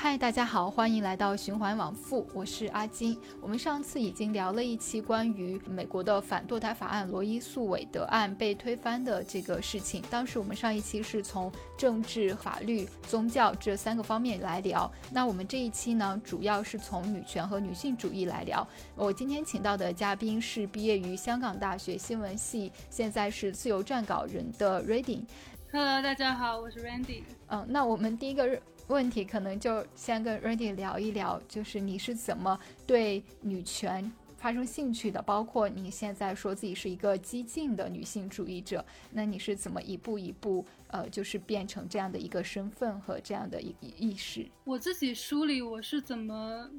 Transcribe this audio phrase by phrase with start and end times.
[0.00, 3.18] 嗨，大家好，欢迎来到循环往复，我是阿金。
[3.40, 10.00] 我们上次已经聊了一期关于美国的反堕胎法案罗伊诉韦德案被推翻的这个事情。
[10.08, 14.88] 当时我们上一期是从政治、法律、宗教这三个方面来聊。
[15.12, 18.66] 那我们这一期呢，主要是从女权和女性主义来聊。
[18.94, 25.24] 我今天请到的嘉宾是毕业于香港大学新闻系，现在是自由撰稿人的 Reading。
[25.72, 27.24] Hello，大家好，我是 Randy。
[27.48, 35.20] 嗯，那我们第一个问题可能就先跟 Randy 聊一聊，就是你是怎么对女权发生兴趣的？
[35.20, 44.48] 包括你现在说自己是一个激进的女性主义者，那你是怎么一步一步呃，就是变成这样的一个身份和这样的一意识？
[44.64, 46.70] 我自己梳理我是怎么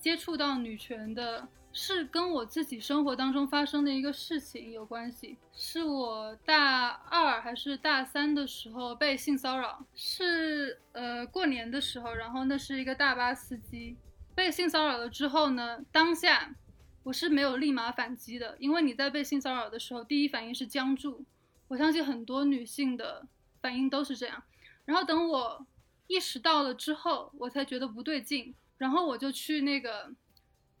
[0.00, 1.48] 接触到女权的。
[1.76, 5.36] 是跟我自己生活当中发生的一个事情有关系。
[5.52, 9.84] 是我大二还是大三的时候被性骚扰？
[9.92, 13.96] 是呃过年的时候，然后那是一个大巴司机
[14.36, 16.54] 被性骚扰了之后呢，当下
[17.02, 21.24] 我是没有立马反击的，因为你在被性骚扰的时候，第一反应是僵住。
[21.66, 23.26] 我相信很多女性的
[23.60, 24.40] 反应都是这样。
[24.84, 25.66] 然后等我
[26.06, 30.12] 意识到了之后，我才觉得不对劲，然后我就去那个。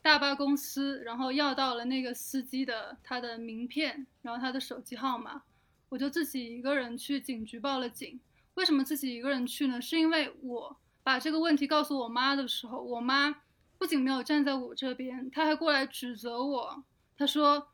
[0.04, 5.44] 大巴公司，然后要到了那个司机的他的名片，然后他的手机号码，
[5.88, 8.20] 我就自己一个人去警局报了警。
[8.52, 9.80] 为什么自己一个人去呢？
[9.80, 13.34] 是因为我把这个问题告诉我妈的时候，我妈
[13.78, 16.84] 不仅没有站在我这边，她还过来指责我。
[17.16, 17.68] 她说：“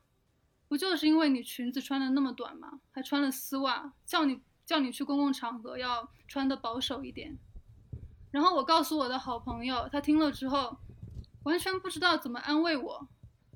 [0.69, 2.79] 不就是因为你裙子穿的那么短吗？
[2.91, 7.37] 还穿了丝袜，叫你叫你去公共场合要穿的保守一点。”
[8.31, 10.77] 然后我告诉我的好朋友，他听了之后。
[11.43, 13.07] 完全不知道怎么安慰我，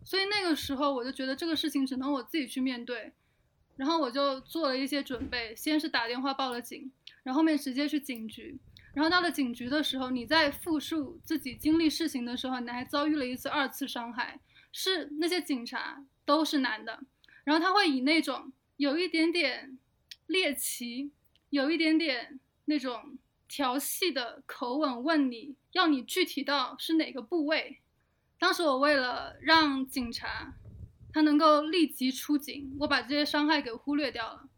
[0.04, 3.14] 所以那个时候我就觉得这个事情只能我自己去面对，
[3.76, 6.92] 然后我就做了一些准备，先是打电话报了警，
[7.24, 8.58] 然后面直接去警局，
[8.94, 14.40] 然后到了警局的时候，你在复述自己经历事情的时候，你还遭遇了一次二次伤害，
[14.72, 17.00] 是那些警察都是男的，
[17.44, 19.78] 然后他会以那种有一点点
[20.28, 21.12] 猎奇，
[21.50, 23.18] 有一点点那种。
[23.48, 27.80] 调戏的口吻问你要你具体到是哪个部位？
[28.38, 30.54] 当时我为了让警察
[31.14, 34.50] 他能够立即出警，我把这些伤害给忽略掉了，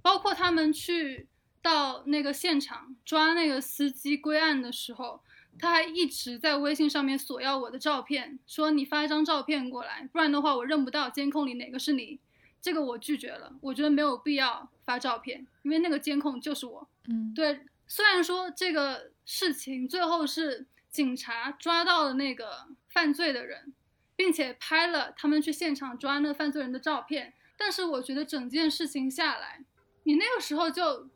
[0.00, 1.28] 包括他们去
[1.60, 5.20] 到那个现场抓那个司机归案的时候，
[5.58, 12.18] 他还一直在微信上面索要我的照片，说你发一张照片过来，不然的话我认不到监控里哪个是你。
[12.62, 16.88] 这个我拒绝了，我觉得没有必要发照片，因为那个监控就是我。
[17.08, 17.60] 嗯，对。
[17.86, 23.72] 虽然说这个事情最后是警察抓到了那个犯罪的人，
[24.16, 29.64] 并且拍了他们去现场抓那犯罪人的照片，但是我觉得整件事情下来，
[30.04, 31.08] 你那个时候就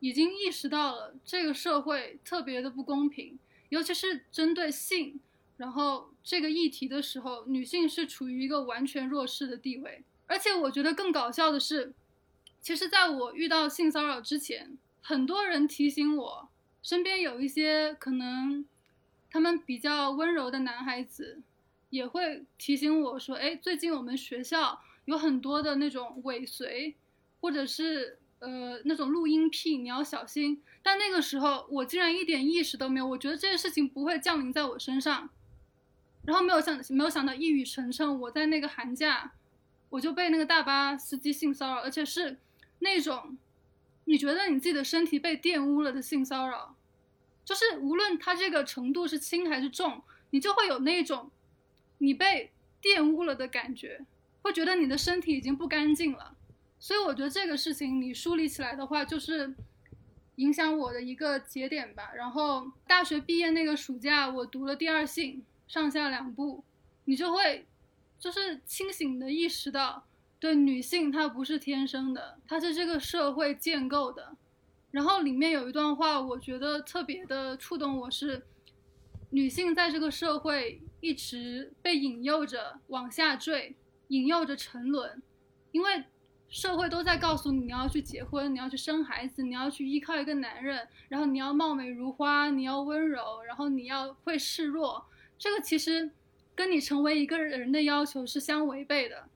[0.00, 3.38] 已经意识到了这个社会特别的不公平，
[3.70, 5.20] 尤其是针对性，
[5.56, 10.04] 然后这个议题的时候，女性是处于一个完全弱势的地位。
[10.26, 11.94] 而且我觉得更搞笑的是，
[12.60, 14.76] 其实在我遇到性骚扰之前。
[15.04, 16.48] 很多人提醒我，
[16.80, 18.64] 身边有一些可能
[19.28, 21.42] 他们比较温柔的男孩子，
[21.90, 26.94] 也会提醒我说：“哎，最近我们学校有很多的那种尾随，
[27.40, 35.28] 或者是呃那种录音癖，你要小心。”但那个时候我竟然一点意识都没有，我觉得这件事情不会降临在我身上，
[36.24, 39.32] 然后没有想没有想到一语成谶，我在那个寒假
[39.90, 42.38] 我就被那个大巴司机性骚扰，而且是
[42.78, 43.36] 那种。
[44.04, 46.74] 你觉得你自己的身体被玷污了的性骚扰，
[47.44, 51.30] 就是无论它这个程度是轻还是重，你就会有那种
[51.98, 52.50] 你被
[52.82, 54.04] 玷污了的感觉，
[54.42, 56.36] 会觉得你的身体已经不干净了。
[56.80, 59.54] 所以我觉得这个事情你梳理起来的话，就是
[60.36, 62.10] 影响我的一个节点吧。
[62.14, 66.64] 然后大学毕业那个暑假，我读了第二性，上下两部，
[67.04, 67.66] 你就会
[68.18, 70.04] 就是清醒的意识到。
[70.42, 74.36] 对女性，她不是天生的，她是这个社会建构的。
[74.90, 78.44] 然后里面有一段话，我觉得特别的触动我，是
[79.30, 83.76] 女性在这个社会一直被引诱着往下坠，
[84.08, 85.22] 引诱着沉沦，
[85.70, 86.02] 因为
[86.48, 95.06] 社会都在告诉你，你要去结婚，你要去生孩子，你要去依靠一个男人，然后你要貌美如花，你要温柔，然后你要会示弱。
[95.38, 96.10] 这个其实
[96.56, 99.28] 跟你成为一个人的要求是相违背的。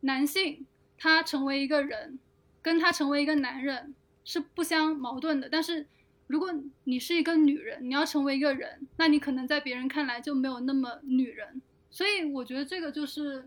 [0.00, 0.66] 男性
[0.96, 2.18] 他成为一个人，
[2.62, 3.94] 跟他成为一个男人
[4.24, 5.48] 是不相矛盾的。
[5.48, 5.86] 但是，
[6.26, 6.52] 如果
[6.84, 11.60] 你是一个女人，你要成为一个人，那你可能在别人看来就没有那么女人。
[11.90, 13.44] 所以，我觉得这个就是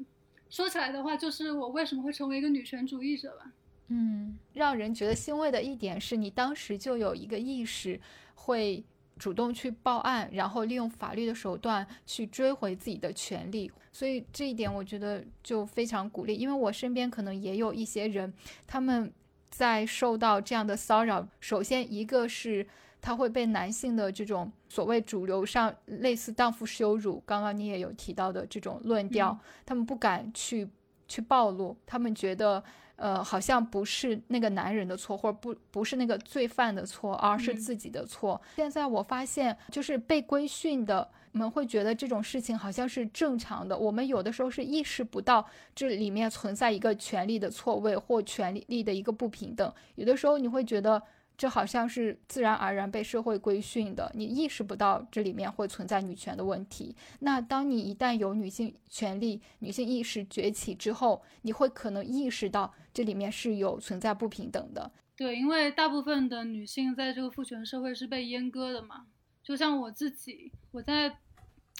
[0.50, 3.52] 说起来的话，就是我为什么会成为一个女权主义者吧。
[3.88, 8.00] 嗯，让人觉得欣慰的一点是你当时就有一个意识，
[8.34, 8.84] 会
[9.18, 13.72] 主动去报案，然后利用法律的手段去追回自己的权利。
[13.92, 18.34] 所以这一点我觉得就非常鼓励，因为我身边可能也有一些人，
[18.66, 19.12] 他们
[19.50, 22.66] 在受到这样的骚扰，首先一个是
[23.02, 30.68] 他会被男性的这种所谓主流上类似荡妇羞辱，刚刚你也有提到的这种论调，他们不敢去
[31.08, 32.64] 去暴露，他们觉得。
[32.96, 38.42] 呃，好像不是那个男人的错，或者不不是那个罪犯的错，而是自己的错。
[38.56, 43.78] 现在我发现，就是被规训的，我们会觉得这种事情好像是正常的。
[43.78, 45.46] 我们有的时候是意识不到
[45.76, 49.74] 这里面存在一个权利的错位或权利的一个不平等。
[49.96, 51.02] 有的时候你会觉得。
[51.38, 56.96] 这好像是自然而然被社会规训的，你意识不到这里面会存在女权的问题。
[57.20, 64.92] 那当你一旦有女性权利、女性意识崛起之后，你会可能意识到这里面是有存在不平等的。
[65.16, 69.06] 对，因为大部分的女性在这个父权社会是被阉割的嘛。
[69.44, 71.18] 就像我自己，我在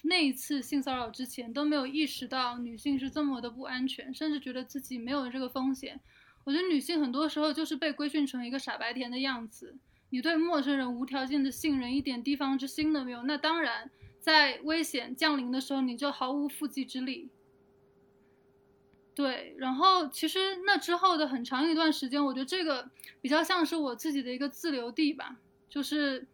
[0.04, 6.00] 那一次性骚扰之前都没有意识到女性是这么的不安全，甚至觉得自己没有这个风险。
[6.46, 9.78] 我觉得女性很多时候就是被规训成一个傻白甜的样子，
[10.10, 13.24] 你对陌生人无条件的信任，一点提防之心都没有。
[13.24, 17.30] 那当然，在危险降临的时候，你就毫无缚鸡之力。
[19.16, 22.90] 对，然后其实那之后的很长一段时间，我觉得这个
[23.22, 25.38] 比较像是我自己的一个自留地吧，
[25.70, 26.28] 就是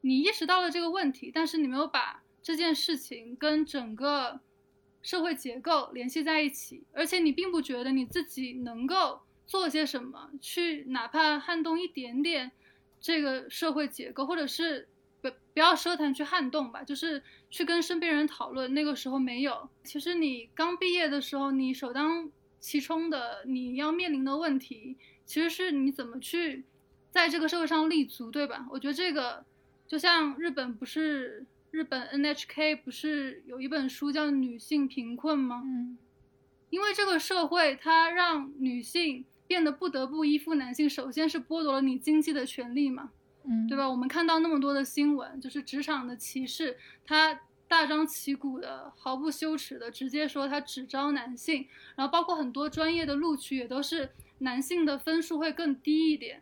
[0.00, 4.40] 你意识到了这个问题，但是你没有把这件事情跟整个
[5.02, 9.20] 社会结构联系在一起，而且你并不觉得你自己能够。
[9.52, 12.50] 做些什么去，哪怕撼动一点点
[12.98, 14.88] 这个社会结构，或者是
[15.20, 18.72] 不不要奢谈去撼动吧，就是去跟身边人讨论。
[18.72, 19.68] 那个时候没有。
[19.84, 24.96] 其实你刚毕业的时候，你首当其冲的你要面临的问题，
[25.26, 26.64] 其实是你怎么去
[27.10, 28.66] 在这个社会上立足，对吧？
[28.70, 29.44] 我觉得这个
[29.86, 35.60] 就像日本不是日本 NHK 不是有一本书叫《女性贫困》吗？
[35.62, 35.98] 嗯，
[36.70, 39.26] 因为这个社会它让女性。
[39.52, 43.10] 变得不得不依附男性，首先是剥夺了你经济的权利嘛，
[43.44, 43.86] 嗯，对吧？
[43.86, 47.38] 我们看到那么多的新闻，就是职场的歧视，他
[47.68, 56.40] 大张旗鼓的、毫不羞耻的直接说他只招男性，然后包括很多专业的录取也都是男性的分数会更低一点，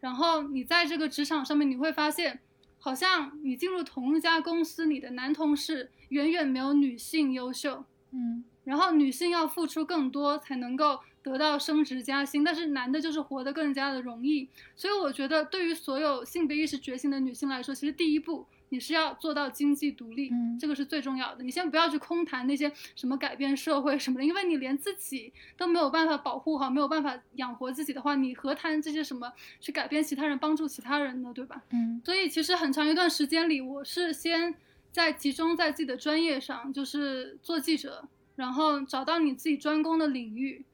[0.00, 2.40] 然后你在这个职场上面，你会发现，
[2.78, 11.00] 好像你进入同一家公司，你的男同事远远没有女性优秀，嗯，然后女性要付出更多才能够。
[11.22, 21.42] 得到升职加薪，但是男的就是活得更加的容易，所以我觉得对于所有性别意识觉醒的女性来说，其实第一步你是要做到经济独立，嗯，这个是最重要的。
[21.42, 31.32] 你先不要去空谈那些什么改变社会什么的，因为你连自己都没有办法保护好，没有办法养活自己的话，你何谈这些什么去改变其他人、帮助其他人呢？
[31.34, 31.62] 对吧？
[31.70, 34.54] 嗯，所以其实很长一段时间里，我是先
[34.92, 38.06] 在集中在自己的专业上，就是做记者，
[38.36, 40.64] 然后找到你自己专攻的领域。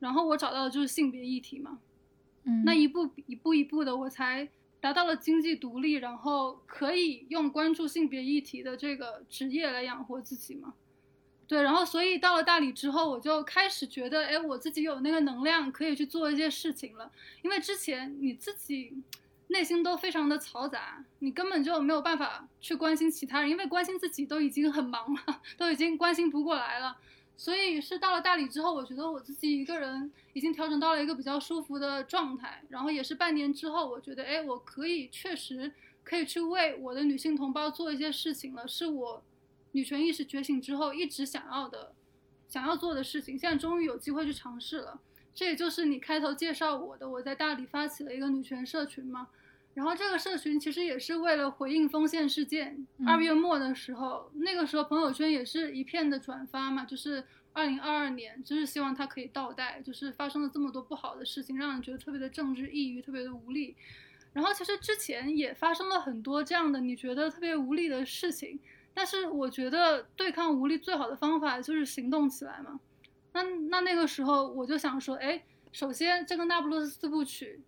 [0.00, 1.78] 然后我找到的就是性别议题嘛，
[2.44, 4.48] 嗯，那一步一步一步的，我才
[4.80, 10.74] 达到了经济独立，然后可以用关注性别议题的这个职业来养活自己嘛。
[11.46, 17.10] 对，然后所以到了大理之后，我就开始觉得，哎，我自己有那个能量可以去做一些事情了。
[17.42, 19.02] 因为之前你自己
[19.48, 26.96] 内心都非常的嘈杂，你根本就没有办法去关心其他人，因为关心自己都已经很忙了，都已经关心不过来了。
[27.40, 32.62] 所以是到了大理之后，我觉得我自己一个人已经调整到了一个比较舒服的状态。
[32.68, 35.72] 然后也是半年之后，我觉得，哎，我可以确实
[36.04, 39.22] 可以去为我的女性同胞做一些事情了，是我
[39.72, 41.94] 女权意识觉醒之后一直想要的、
[42.46, 43.38] 想要做的事情。
[43.38, 45.00] 现在终于有机会去尝试了。
[45.32, 49.28] 这也就是你开头介绍我的，我在大理发起了一个女权社群嘛。
[49.80, 63.74] 然后这个社群其实也是为了回应丰县事件，二月末的时候，那个时候朋友圈也是一片的转发嘛，就是二零二二年，就是希望它可以倒带，就是发生了这么多不好的事情，让人觉得特别的政治抑郁，特别的无力。
[64.34, 68.60] 然后其实之前也发生了很多这样的你觉得特别无力的事情，
[68.92, 72.78] 但是我觉得对抗无力最好的方法就是行动起来嘛。
[73.32, 77.62] 那那那个时候我就想说，哎，首先这个那不勒斯四部曲。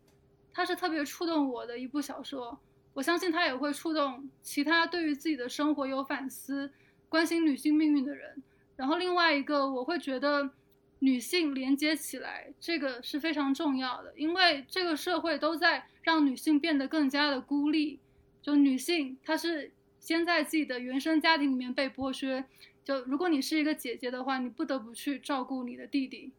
[0.53, 2.59] 它是特别触动我的一部小说，
[2.95, 6.71] 我相信它也会触动其他对于自己的生活有反思、
[7.09, 8.43] 关心女性命运的人。
[8.77, 10.51] 然后另外一个，我会觉得
[10.99, 18.01] 女性连接起来，这个是非常重要的，因为这个社会都在让女性变得更加的孤立。
[18.41, 22.45] 就女性，她是先在自己的原生家庭里面被剥削。
[22.85, 26.33] 就如果你是一个姐姐的话，你不得不去照顾你的弟弟。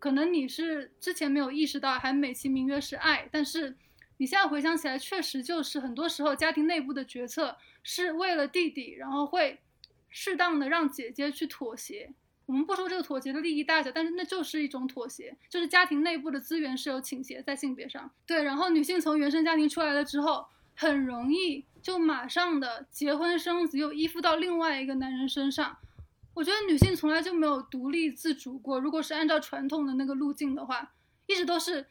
[0.00, 3.76] 可能你是之前没有意识到，还美其名曰是爱，但是
[4.16, 9.60] 你现在回想起来，确实就是很多时候家庭内部的决策是为了弟弟，然后会
[10.08, 12.12] 适当的让姐姐去妥协。
[12.46, 18.10] 我们不说这个妥协的利益大小，但是那就是一种妥协，就是家庭内部的资源是有倾斜在性别上。
[18.26, 25.76] 对，然后女性从原生家庭出来了之后，很容易就马上的结婚生子，又依附到另外一个男人身上。
[26.34, 28.80] 我觉得女性从来就没有独立自主过。
[28.80, 30.92] 如果是按照传统的那个路径的话，
[31.26, 31.86] 一直都是。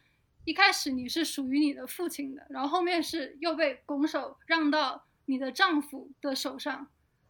[0.46, 6.88] 一开始你是属于你的父亲的，然后后面是又被拱手让到你的丈夫的手上，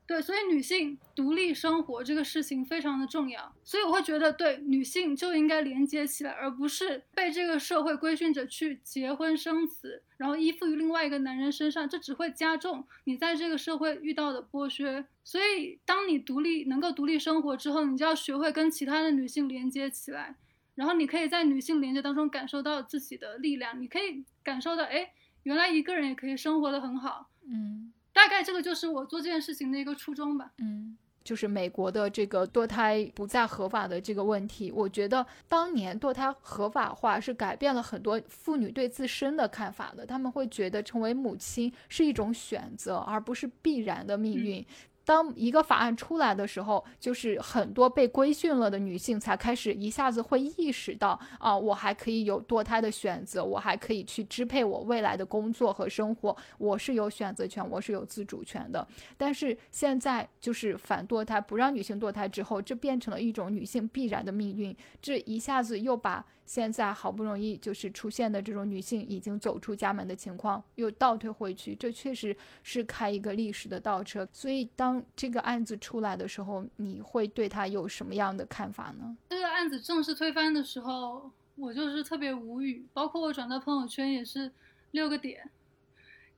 [0.09, 15.05] 对，所以女性独立生活这个事情非常的重要，所以我会觉得对女性就应该连接起来，而不是被这个社会规训着去结婚生子，然后依附于另外一个男人身上，这只会加重你在这个社会遇到的剥削。
[15.23, 20.35] 所以当你独立能够独立生活之后，你就要学会跟其他的女性连接起来。
[20.73, 25.11] 然后你可以在女性连接当中感受到自己的力量，你可以感受到，哎，
[25.43, 44.65] 原来一个人也可以生活的很好，嗯，大概这个就是我做这件事情的一个初衷吧，嗯，就是美国的这个堕胎不再合法的这个问题，我觉得当年堕胎合法化是改变了很多妇女对自身的看法的，他们会觉得成为母亲是一种选择，而不是必然的命运。
[45.09, 58.87] 当一个法案出来的时候，就是很多被规训了的女性才开始一下子会意识到啊，我还可以有堕胎的选择，我还可以去支配我未来的工作和生活，我是有选择权，我是有自主权的。
[59.17, 66.23] 但是现在就是反堕胎，不让女性堕胎之后，这变成了一种女性必然的命运，这一下子又把。
[66.49, 74.27] 现在好不容易就是出现的这种女性已经走出家门的情况，又倒退回去，这确实是开一个历史的倒车。
[74.33, 79.15] 所以当这个案子出来的时候，你会对他有什么样的看法呢？
[79.29, 84.51] 这个案子正式推翻的时候，我就是特别无语，包括我转到朋友圈也是
[84.89, 85.47] 六个点，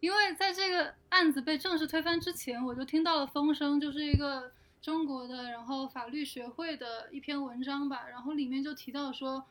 [0.01, 4.51] 因为在这个案子被正式推翻之前，我就听到了风声，就是一个
[4.81, 9.45] 中国的然后法律学会的一篇文章吧，然后里面就提到说。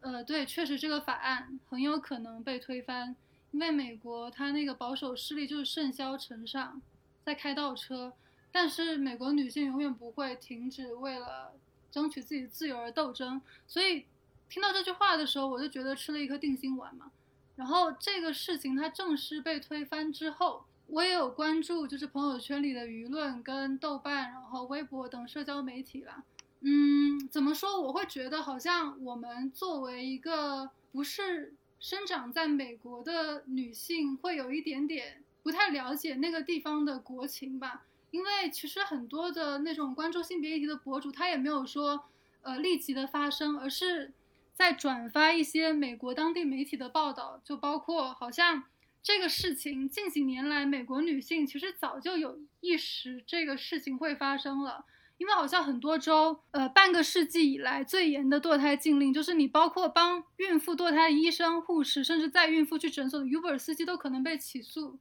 [0.00, 3.16] 呃，对，确实这个法案很有可能被推翻，
[3.50, 6.80] 因为美国它那个保守势力就是甚嚣尘上，
[7.24, 8.12] 在开倒车。
[8.52, 11.52] 但是美国女性永远不会停止为了
[11.90, 13.40] 争取自己自由而斗争。
[13.66, 14.06] 所以
[14.48, 17.10] 听到这句话的时候，我就觉得吃了一颗定心丸嘛。
[17.56, 26.22] 然后这个事情它正式被推翻之后，我也有关注，就是朋友圈里的舆论跟豆瓣，然后微博等社交媒体啦。
[26.68, 27.80] 嗯，怎么说？
[27.80, 37.84] 我会觉得好像我们作为一个不是生长在美国的女性，会有一点点不太了解那个地方的国情吧。
[38.10, 42.02] 因为其实很多的那种关注性别议题的博主，他也没有说
[42.42, 44.12] 呃立即的发声，而是
[44.52, 48.64] 在转发一些美国当地媒体的报道，就包括好像
[49.04, 54.84] 这个事情近几年来，美国女性其实早就有意识这个事情会发生了。
[55.18, 64.98] 因为好像很多州，呃，半个世纪以来最严的堕胎禁令，就是你包括帮孕妇堕胎的医生、护士，甚至载孕妇去诊所的 Uber 司机都可能被起诉。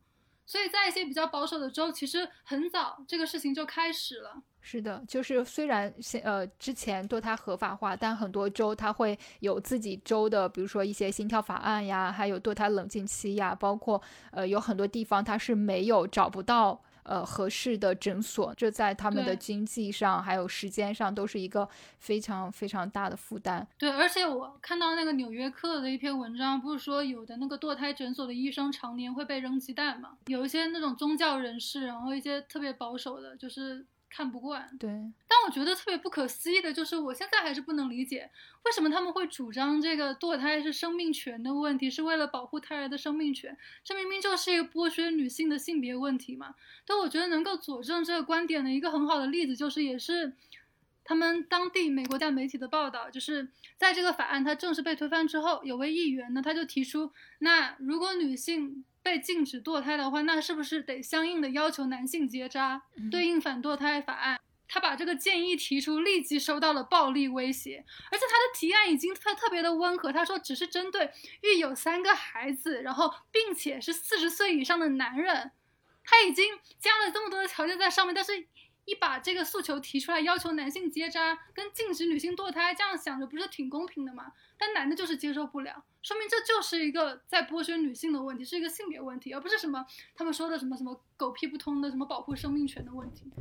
[0.47, 4.43] 所以在一些比较保守的州，其实很早这个事情就开始了。
[4.61, 16.81] 是的，就是虽然现呃之前堕胎合法化，但很多州它会有自己州的，比如说一些心跳法案呀，还有堕胎冷静期呀，包括呃有很多地方它是没有找不到。
[17.05, 21.69] 呃，合适的诊所，这在他们的经济上还有时间上都是一个
[21.99, 23.65] 非常非常大的负担。
[23.77, 30.17] 对，而且我看到那个《纽约客》的一篇文章，不是说有的那个堕胎诊所的医生常年会被扔鸡蛋嘛？
[30.25, 33.85] 有一些那种宗教人士，然后一些特别保守的，就是。
[34.09, 34.89] 看不惯，对，
[35.27, 38.29] 但我觉得特别不可思议的就是，我现在还是不能理解，
[38.63, 46.55] 为什么他们会主张这个堕胎是生命权的问题，是为了保护胎儿的生命权，这明明就是一个剥削女性的性别问题嘛。
[46.85, 50.33] 但我觉得能够佐证这个观点的一个很好的例子，就是也是
[51.03, 58.85] 他们当地美国在媒体的报道，就是在这个法案它正式被推翻之后，有位议员呢，他就提出，那如果女性。
[59.05, 62.81] 被禁止堕胎的话，那是不是得相应的要求男性结扎？
[63.11, 67.85] 对应反堕胎法案，他把这个建议提出，立即收到了暴力威胁。
[68.11, 71.11] 而且他的提案已经特特别的温和，他说只是针对
[71.43, 75.51] 育有三个孩子，然后并且是四十岁以上的男人，
[76.03, 78.47] 他已经加了这么多的条件在上面，但是。
[78.85, 84.31] 一把这个诉求提出来，要求男性结扎跟禁止女性堕胎，这样想着不是挺公平的吗？
[84.57, 93.31] 但男的就是接受不了，说明这就是一个在剥削女性的问题，是一个性别问题，而不是什么他们说的什么什么狗屁不通的什么保护生命权的问题。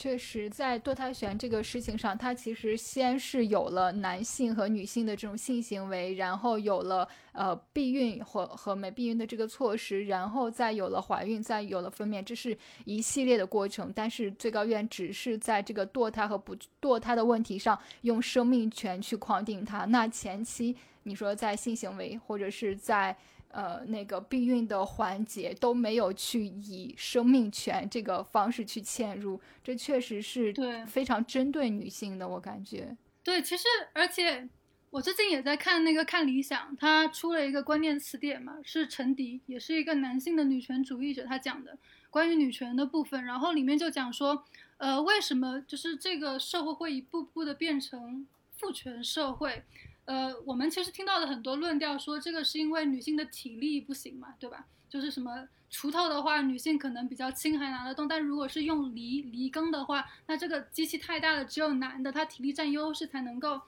[0.00, 13.92] 确实，在堕胎权这个事情上，它其实先是有了男性和女性的这种性行为，然后有了呃避孕和和没避孕的这个措施，然后再有了怀孕，再有了分娩，这是一系列的过程。
[13.94, 19.84] 但是最高院只是在这个堕胎和不堕胎的问题上用生命权去框定它。
[19.84, 23.14] 那前期你说在性行为或者是在。
[23.52, 32.96] 呃，那个避孕的环节都没有去以生命权这个方式去嵌入，这确实是对非常针对女性的，我感觉。
[33.24, 34.48] 对，其实而且
[34.90, 41.76] 我最近也在看那个看理想，他出了一个关键词典嘛，是陈迪，也是一个男性的女权主义者，他讲的
[42.08, 44.44] 关于女权的部分，然后里面就讲说，
[44.78, 48.26] 呃，为什么就是这个社会会一步步的变成
[48.56, 49.64] 父权社会。
[50.10, 54.66] 呃，我们其实听到的很多论调说，这个是因为女性的体力不行嘛，对吧？
[54.88, 63.60] 就是什么锄头的话，女性可能比较轻，还拿得动；但如果是用犁犁耕的话，那这个机器太大了，只有男的他体力占优势才能够，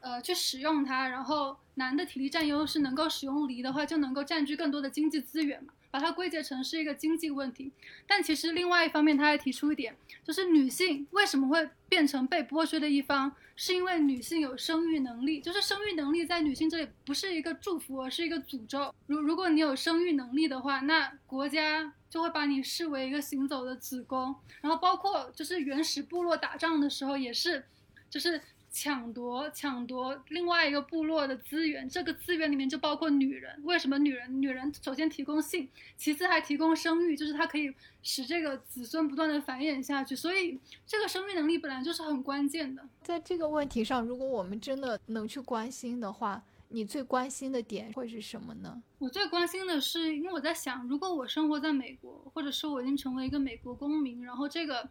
[0.00, 1.08] 呃，去使用它。
[1.08, 5.74] 然后男的体力占优势，能够使用犁的话，就能够占据更多的经济资源嘛。
[5.96, 7.72] 把它归结成是一个经济问题，
[8.06, 18.94] 但其实另外一方面，他还提出一点，就是女性为什么会变成被剥削的一方，是因为女性有生育能力，就是生育能力在女性这里不是一个祝福，而是一个诅咒。
[19.06, 27.64] 如如果你有生育能力的话，那国家就会把你视为一个行走的子宫，然后包括就是原始部落打仗的时候也是，
[28.10, 28.38] 就是。
[28.76, 33.58] 抢夺抢夺另外一个部落的资源，这个资源里面就包括女人。
[33.62, 34.42] 为什么女人？
[34.42, 35.66] 女人首先提供性，
[35.96, 40.14] 其次还提供生育，就是它可以使这个子孙不断的繁衍下去。
[40.14, 42.86] 所以这个生育能力本来就是很关键的。
[43.00, 48.82] 在这个问题上，如果我们真的能去关心的话，你最关心的点会是什么呢？
[48.98, 54.86] 我最关心的是，因为我在想，如果我生活在美国，或者是我已经成为一个美国公民，然后这个。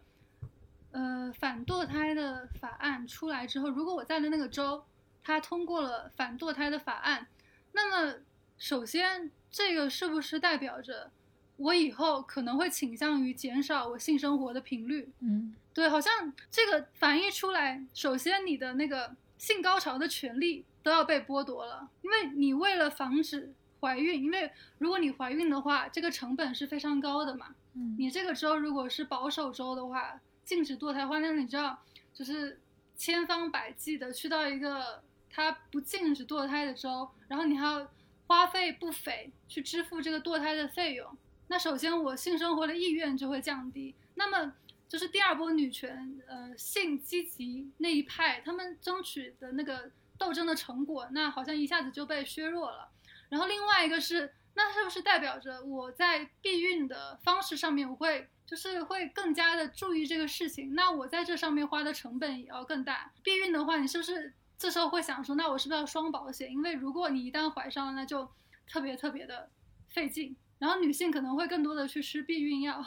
[0.96, 4.82] 呃，反堕胎的法案出来之后，如果我在的那个州，
[5.22, 7.26] 它通过了反堕胎的法案，
[7.72, 8.14] 那么
[8.56, 11.10] 首先这个是不是代表着
[11.58, 15.12] 我以后可能会倾向于减少我性生活的频率？
[15.20, 27.54] 嗯，对，好像这个反映出来，首先你的那个性高潮的权利都要被剥夺了，因为你为了防止怀孕，因为如果你怀孕的话，这个成本是非常高的嘛。
[27.74, 30.18] 嗯，你这个州如果是保守州的话。
[30.46, 31.82] 禁止堕胎话，那你知道，
[32.14, 32.58] 就是
[32.96, 37.90] 千方百计的去到一个他不禁止堕胎的州，然后你还要
[38.28, 41.14] 花费不菲去支付这个堕胎的费用。
[41.48, 43.94] 那首先我性生活的意愿就会降低。
[44.14, 44.54] 那么
[44.88, 52.88] 就是第二波女权，呃，性积极那一派，他们争取的那个斗争的成果，那好像一下子就被削弱了。
[53.28, 58.28] 然后另外一个是，那是不是代表着我在避孕的方式上面，我会？
[58.46, 63.12] 就是会更加的注意这个事情，那我在这上面花的成本也要更大。
[63.22, 66.50] 避孕的话，你是不是这时候会想说，那我是不是要双保险？
[66.52, 68.30] 因为如果你一旦怀上了，那就
[68.66, 69.50] 特别特别的
[69.88, 70.36] 费劲。
[70.58, 72.82] 然后女性可能会更多的去吃避孕药，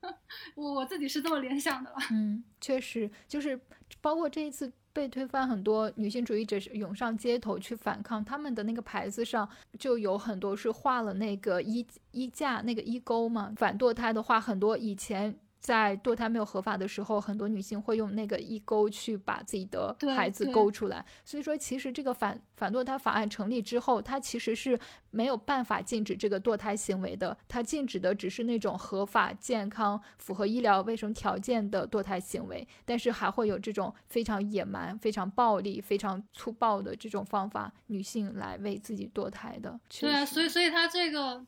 [0.56, 1.96] 我我自己是这么联想的了。
[2.10, 3.58] 嗯，确实，就是
[4.00, 4.72] 包括这一次。
[4.96, 9.46] 被推翻，很多女性主义者是涌上街头去反抗，他们的那个牌子上
[9.78, 13.52] 就有很多是画了那个衣衣架那个衣钩嘛。
[13.56, 15.38] 反堕胎的话，很多以前。
[15.58, 21.04] 在堕胎没有合法的时候，很多女性会用那个一钩去把自己的孩子勾出来。
[21.24, 24.78] 所以说，其实这个反反堕胎法案成立之后，它其实是
[25.10, 27.36] 没有办法禁止这个堕胎行为的。
[27.48, 39.80] 它禁止的只是那种合法、健康、符合医疗卫生条件的堕胎行为，但是还会有这种非常野蛮、非常暴力、非常粗暴的这种方法，女性来为自己堕胎的。
[40.00, 41.44] 对啊，所以所以它这个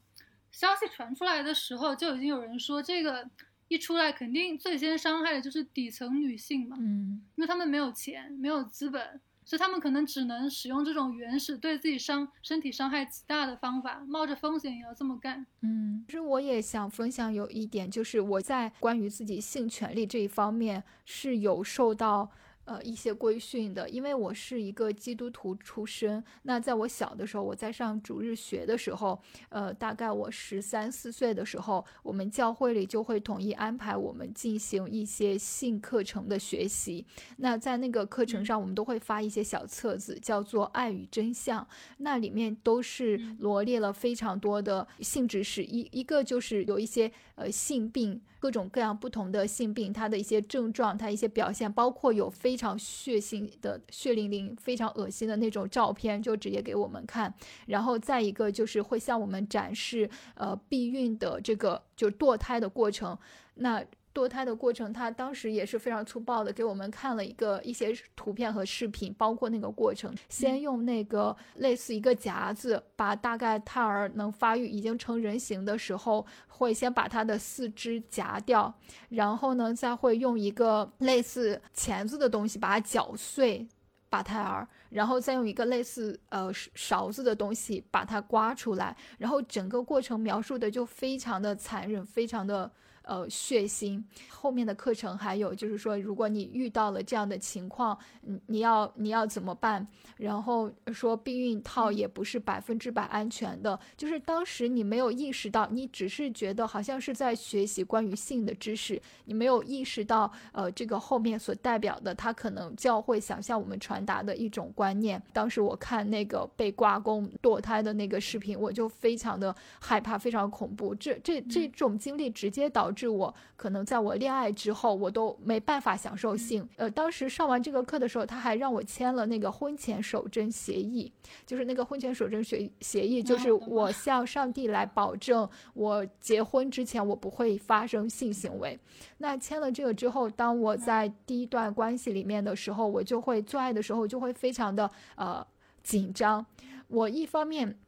[0.51, 3.29] 消息传出来的时候，就已经有人说这个。
[3.69, 15.47] 一出来，肯定最先伤害的就是底层女性嘛，嗯，因为他们没有钱，没有资本，所以他们可能只能使用这种原始对自己伤身体伤害极大的方法，冒着风险也要这么干。
[15.61, 22.31] 嗯，其实我也想分享有一点，就是我在关于自己性权利这一方面是有受到。
[22.69, 26.23] 呃，一些规训的，因为我是一个基督徒出身。
[26.43, 37.07] 那在我小的时候，我在上主日学的时候，呃，大概我十三四岁的时候，我们教会里就会统一安排我们进行一些性课程的学习。
[37.39, 41.63] 那在那个课程上，我们都会发一些小册子，叫做《爱与真相》，
[41.97, 45.65] 那里面都是罗列了非常多的性知识。
[45.65, 48.21] 一一个就是有一些呃性病。
[48.41, 57.35] 各种各样不同的性病，它的一些症状，它一些表现，包括有非常血腥的、血淋淋、非常恶心的那种照片，就直接给我们看。
[57.67, 63.19] 然后再一个就是会向我们展示，呃，避孕的这个就堕胎的过程。
[63.55, 63.85] 那。
[64.19, 78.75] 堕胎的过程，他当时也是非常粗暴的，给我们看了一个一些图片和视频，包括那个过程，先用那个类似一个夹子，把大概胎儿能发育已经成人形的时候，会先把他的四肢夹掉，
[79.11, 83.69] 然后呢，再会用一个类似钳子的东西把它搅碎，
[84.11, 84.67] 把胎儿。
[84.91, 92.73] 然后再用一个类似呃勺子的东西把它刮出来，然后整个过程描述的就非常的残忍，非常的。
[93.09, 94.03] 呃，血腥。
[94.29, 99.85] 后面的课程还有就是说，如果你遇到了这样的情况，你你要你要怎么办？
[100.19, 103.81] 然后说避孕套也不是百分之百安全的。
[103.97, 115.21] 就是当时你没有意识到，你只是觉得好像是在学习关于性的知识，你没有意识到，呃，这个后面所代表的，他可能教会想向我们传达的一种观念。
[115.33, 120.95] 当时我看那个被挂宫堕胎的那个视频，我就非常的害怕，非常恐怖。
[120.95, 122.98] 这这这种经历直接导致。
[122.99, 126.69] 是我可能在我恋爱之后，我都没办法享受性。
[126.77, 131.13] 呃，当时上完这个课的时候，他还让我签了那个婚前守贞协议，
[131.47, 138.77] 就是那个婚前守贞协协议，就是我向上帝来保证，我结婚之前我不会发生性行为。
[139.19, 145.47] 那签了这个之后，当我在第一段关系里面的时候，我就会做爱的时候就会非常的呃
[145.83, 146.45] 紧张。
[146.89, 147.79] 我一方面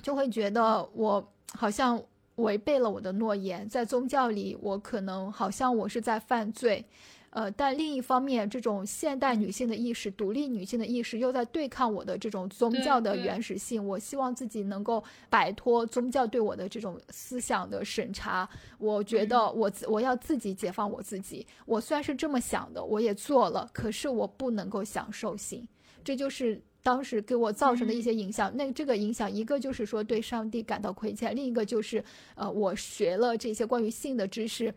[0.00, 2.02] 就会觉得我好像。
[2.36, 6.84] 违背了我的诺言，在宗教里，我可能好像我是在犯罪，
[7.30, 13.86] 呃，但另一方面，这种现代女性的意识、独立女性的意识又在对抗我的这种宗教的原始性。
[13.86, 18.48] 我希望自己能够摆脱宗教对我的这种思想的审查。
[18.78, 21.46] 我觉得我我要自己解放我自己。
[21.64, 25.66] 我虽然是这么想的，我也做了，可是我不能够享受性，
[26.06, 26.62] 这就是。
[26.86, 32.04] 当时给我造成的一些影响，那这个影响一个就是说对上帝感到亏欠，另一个就是
[32.36, 34.72] 呃我学了这些关于性的知识，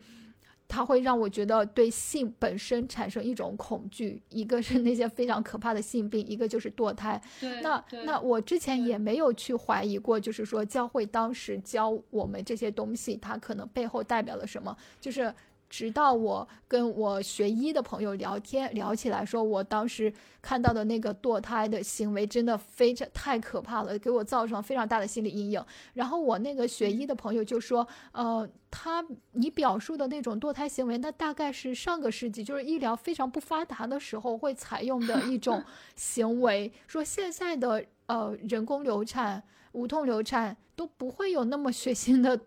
[0.68, 7.22] 它会让我觉得对性本身产生一种恐惧，一个是那些非常可怕的性病，一个就是堕胎。
[7.62, 15.32] 那那我之前也没有去怀疑过，就是说教会当时教我们这些东西，它可能背后代表了什么，就是。
[15.70, 25.64] 直到我跟我学医的朋友聊天聊起来，说我当时看到的那个堕胎的行为真的非常太可怕了，给我造成非常大的心理阴影。
[25.94, 35.64] 然后我那个学医的朋友就说，呃，他你表述的那种堕胎行为，那大概是上个世纪就是医疗非常不发达的时候会采用的一种
[35.96, 36.74] 行为。
[36.88, 42.40] 说现在的呃人工流产、无痛流产都不会有那么血腥的。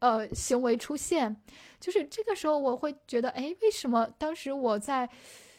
[0.00, 1.36] 呃，行为出现，
[1.78, 5.08] 就是这个时候我会觉得，哎，为什么当时我在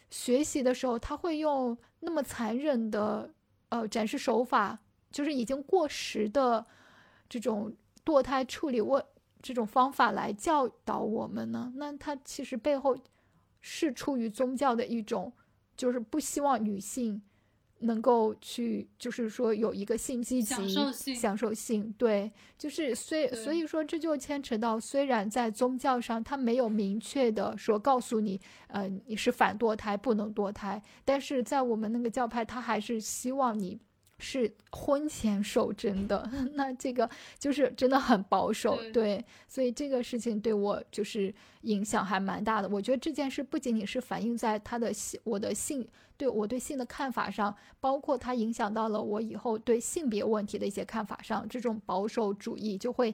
[0.10, 3.34] 学习的时候，他会用那么残忍的
[3.69, 4.80] 呃展示手法，
[5.12, 6.65] 就是已经过时的
[7.30, 7.73] 这种
[8.04, 9.04] 堕胎处理问
[9.41, 11.71] 这种方法来教导我们呢？
[11.75, 12.97] 那他其实背后
[13.60, 15.32] 是出于宗教的一种，
[15.77, 17.21] 就是不希望女性。
[17.82, 20.54] 能够去，就是说有一个性积极、
[21.15, 33.80] 享受性，对，就是虽所以说这就牵扯到，虽然在宗教上他没有明确的说告诉你，呃，你是反堕胎，不能堕胎，但是在我们那个教派，他还是希望你。
[34.22, 42.70] 是婚前守贞的， 那这个就是真的很保守，对，所以这个事情对我就是影响还蛮大的。
[42.70, 51.48] 我觉得这件事不仅仅是反映在他的性，我的性对我对性的看法上，包括它影响到了我以后对性别问题的一些看法上。
[51.50, 53.14] 这种保守主义就会，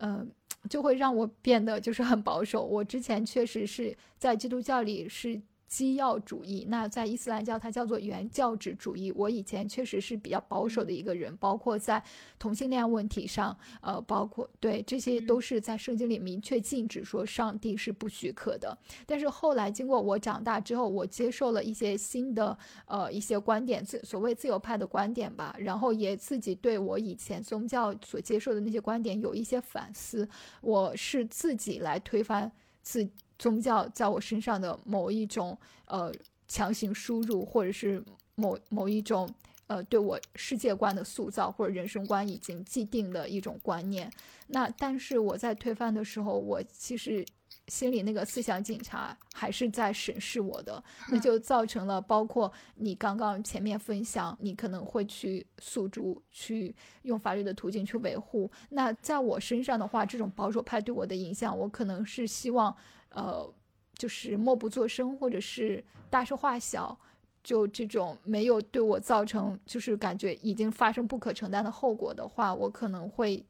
[0.00, 0.28] 嗯，
[0.68, 2.64] 就会让我变得就是很保守。
[2.64, 5.40] 我之前确实是在基督教里是。
[5.68, 9.12] 基要主义，那在伊斯兰教它叫做原教旨主义。
[9.14, 12.02] 我以前确实是比较保守的一个人，包括在
[12.38, 18.76] 同性恋问题上，呃，包括对这些都是在圣经里明确禁止说上帝是不许可的。
[19.06, 30.26] 但是后来经过我长大之后，我接受了一些新的呃一些观点，自所谓自由派的观点吧，然后也自己对我以前宗教所接受的那些观点有一些反思。
[30.62, 32.50] 我是自己来推翻
[32.88, 33.08] 自。
[33.38, 36.12] 宗教在我身上的某一种呃
[36.48, 38.02] 强行输入，或者是
[38.34, 39.32] 某某一种
[39.68, 44.12] 呃对我世界观的塑造，或者人生观已经既定的一种观念。
[44.48, 47.24] 那但是我在推翻的时候，我其实
[47.68, 58.50] 心里那个思想警察还是在审视我的，那就造成了包括你刚刚前面分享，你可能会去诉诸，去用法律的途径去维护。
[58.70, 62.74] 那在我身上的话，这种保守派对我的影响，我可能是希望。
[63.10, 63.50] 呃，
[63.94, 66.96] 就是默不作声，或者是大事化小，
[67.42, 73.42] 就这种没有对我造成，就是感觉已经发生不可承担的后果的话，我可能会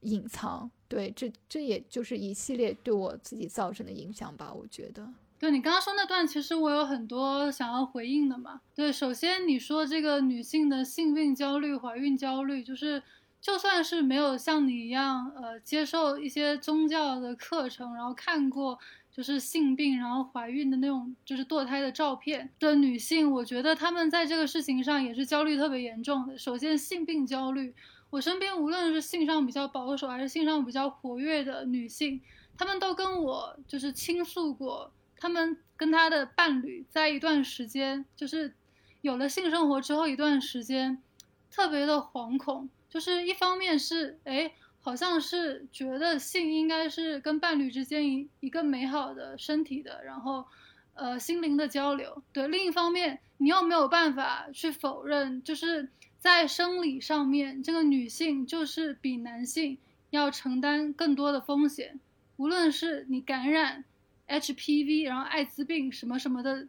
[0.00, 5.08] 隐藏，对，这这也就是一系列对我自己造成的影响吧，我觉得。
[5.38, 8.60] 对你刚刚说那段，其实我有很多想要回应的嘛。
[8.74, 13.00] 对，首先你说这个女性的性病焦虑、怀孕焦虑，就是
[13.40, 18.76] 就算是没有像你一样，呃，接受一些宗教的课程，然后看过
[19.12, 26.36] 就是性病，然后怀孕的那种就是堕胎的照片的女性，我觉得她们在这个事情上也是焦虑特别严重的。
[26.36, 27.72] 首先，性病焦虑，
[28.10, 32.20] 我身边无论是性上比较保守还是性上比较活跃的女性，
[32.56, 34.92] 她们都跟我就是倾诉过。
[35.18, 38.54] 她们跟她的伴侣在一段时间，就是
[39.02, 41.02] 有了性生活之后一段时间，
[41.50, 42.68] 特别的惶恐。
[42.88, 50.46] 就是一方面是，哎，好像是觉得性应该是跟伴侣之间一一个美好的身体的，然后，
[50.94, 52.22] 呃，心灵的交流。
[52.32, 59.78] 对，另一方面，你又没有办法去否认，就是在生理上面，这个女性就是比男性
[60.10, 61.98] 要承担更多的风险，
[62.36, 63.84] 无论是你感染。
[64.30, 66.68] HPV，然后艾滋病什么什么的，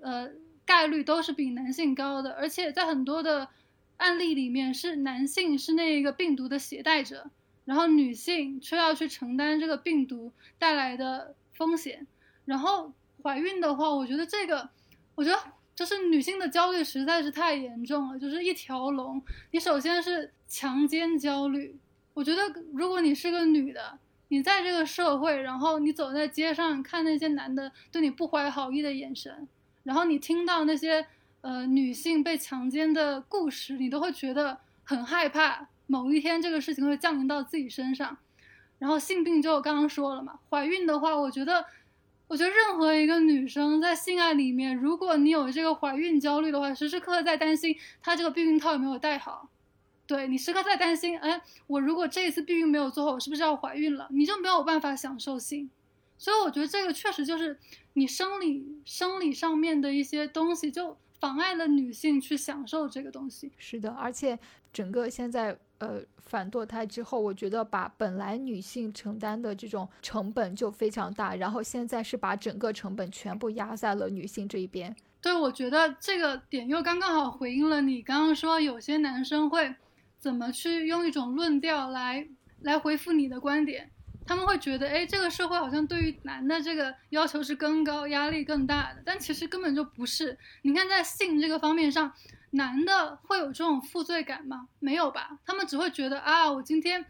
[0.00, 0.30] 呃，
[0.64, 3.50] 概率都是比男性高的，而且在很多的
[3.98, 7.30] 案例里面，是男性是那个病毒的携带者，
[7.66, 12.06] 然后女性却要去承担这个病毒带来的风险。
[12.46, 14.70] 然后怀孕的话，我觉得这个，
[15.14, 15.38] 我觉得
[15.74, 19.22] 就是女性的焦虑实在是太严重了，就是一条龙。
[19.50, 21.76] 你首先是强奸焦虑，
[22.14, 23.98] 我觉得如果你是个女的。
[24.28, 29.46] 你在这个社会，然后你走在街上看那些男的对你不怀好意的眼神，
[29.84, 31.06] 然后你听到那些
[31.42, 38.16] 呃女性被强奸的故事，你都会觉得很害怕，某一天这个事情会降临到自己身上。
[38.78, 41.64] 然后性病就我刚刚说了嘛，怀孕的话，我觉得，
[42.26, 49.48] 我觉得任何一个女生在性爱里面，如果你有这个怀孕焦虑的话，时时刻刻在担心她这个避孕套有没有戴好。
[50.06, 54.06] 对你时刻在担心，哎，我如果这一次避孕没有做好，我是不是要怀孕了？
[54.10, 55.70] 你就没有办法享受性，
[56.18, 57.58] 所以我觉得这个确实就是
[57.94, 63.50] 你生理生理上面的一些东西，就妨碍了女性去享受这个东西。
[63.56, 64.38] 是的，而且
[64.72, 74.94] 整个现在呃反堕胎之后，我觉得把本来女性承担的这种成本就非常大，然后现在是把整个成本全部压在了女性这一边。
[75.20, 79.74] 对，我觉得这个点又刚刚好回应了你刚刚说有些男生会。
[80.20, 82.26] 怎么去用一种论调来
[82.62, 83.90] 来回复你的观点？
[84.26, 90.38] 他们会觉得，哎，这个社会好像对于男的这个要求是更高、压力更大的，但其实根本就不是。
[90.62, 92.10] 你看，在性这个方面上，
[92.54, 94.68] 男的会有这种负罪感吗？
[94.78, 95.38] 没有吧？
[95.44, 97.04] 他们只会觉得啊，我今天，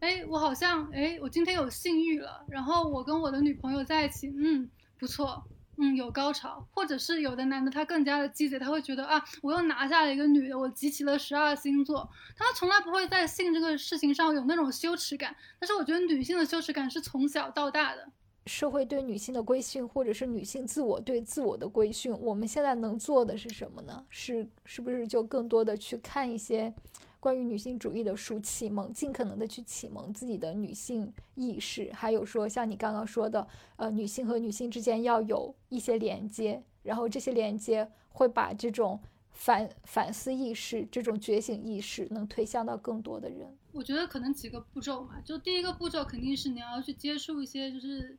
[0.00, 5.44] 哎，我好像，哎，我今天有性欲了，然后我跟我的女朋友在一起，嗯，不错。
[5.82, 15.34] 嗯，有高潮，或者是有的男的他更加的鸡贼，他会觉得啊，我又拿下了一个女的，我集齐了十二星座，他们从来不会在性这个事情上有那种羞耻感。
[15.58, 18.06] 但是我觉得女性的羞耻感是从小到大的，
[18.50, 24.04] 社会对女性的规训，或者是女性自我对自我的规训，我们现在能做的是什么呢？
[24.10, 26.74] 是是不是就更多的去看一些？
[27.20, 38.98] 关于女性主义的书启蒙，尽可能的去启蒙自己的女性意识，还有说像你刚刚说的，呃，女性和女性之间要有一些连接，然后这些连接会把这种
[39.30, 43.56] 反反思意识、这种觉醒意识能推向到更多的人。
[43.72, 48.18] 我觉得可能几个步骤嘛，就第一个步骤肯定是你要去接触一些就是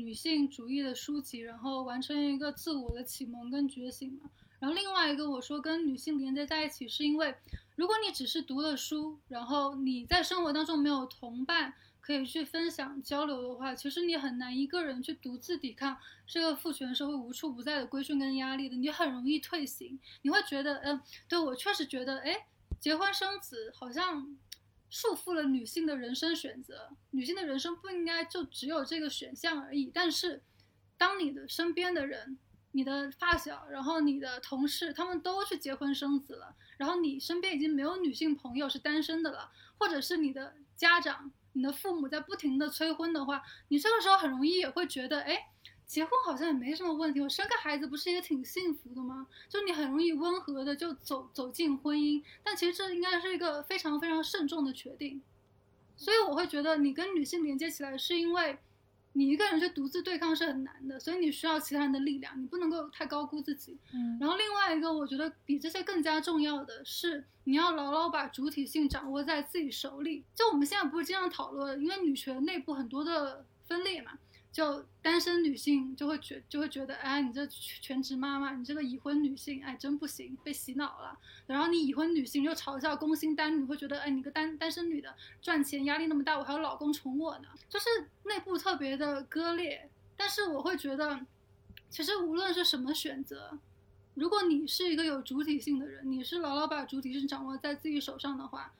[0.00, 4.30] 女性主义的书籍，然后完成一个自我的启蒙跟觉醒嘛。
[4.58, 7.34] 然后另外一个我说跟女性连接在一起，是因为。
[7.76, 18.76] 如果你只是读了书，然后你在生活当中没有同伴可以去分享交流的话，其实你很难一个人去独自抵抗这个父权社会无处不在的规训跟压力的。
[18.76, 22.46] 你很容易退行，你会觉得，嗯，对我确实觉得，哎，
[22.78, 24.36] 结婚生子好像
[24.90, 29.90] 束缚了女性的人生选择，女性的人生不应该就只有这个选项而已。
[29.94, 30.42] 但是，
[30.98, 32.36] 当你的身边的人，
[32.72, 45.50] 你的发小，然后你的同事，他们都去结婚生子了，然后你身边已经没有女性朋友是单身的了，或者是你的家长、你的父母在不停的催婚的话，你这个时候很容易也会觉得，哎，
[45.90, 49.26] 结婚好像也没什么问题，我生个孩子不是也挺幸福的吗？
[49.48, 55.20] 就你很容易温和的就走走进婚姻，但其实这应该是一个非常非常慎重的决定，
[55.96, 58.58] 所以我会觉得你跟女性连接起来是因为。
[59.12, 63.76] 你一个人去独自对抗是很难的，所以你需要其他人的力量，你不能够太高估自己。
[63.92, 70.22] 嗯，然后另外一个，我觉得比这些更加重要的是，你要牢牢把主体性掌握在自己手里。
[70.32, 74.12] 就我们现在不是经常讨论，因为女权内部很多的分裂嘛，
[74.52, 81.16] 就单身女性就会觉就会觉得，哎，你这全职妈妈，你这个已婚女性，哎，真不行，被洗脑了。
[81.46, 87.86] 然后你已婚女性又嘲笑工薪单你，会觉得，哎，你个单单身女的赚钱压力那么大，我还有老公宠我呢，就是
[88.24, 89.88] 内部特别的割裂。
[90.16, 91.24] 但是我会觉得，
[91.88, 93.58] 其实无论是什么选择，
[94.14, 98.72] 如果你是一个有主体性的人，你是牢牢把主体性掌握在自己手上的话。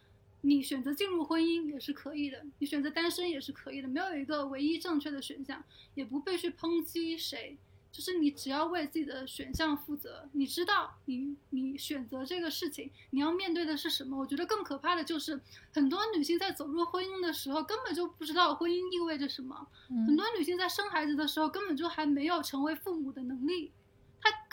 [0.43, 5.63] 你选择进入婚姻也是可以的，你选择单身也是可以的，没有一个唯一正确的选项，
[5.95, 7.57] 也不必去抨击谁，
[7.93, 14.17] 就是你只要为自己的选项负责，你知道你你选择这个事情，你要面对的是什么？
[14.17, 15.41] 我觉得更可怕的就是
[15.73, 19.67] 很多女性在走入婚姻的时候根本就不知道婚姻意味着什么，
[20.07, 23.71] 很多女性在生孩子的时候根本就还没有成为父母的能力。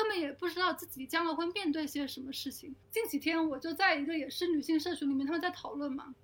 [0.08, 2.74] 他们也不知道自己将了婚面对些什么事情。
[2.90, 6.16] 近几天我就在一个也是女性社群里面，他们在讨论嘛，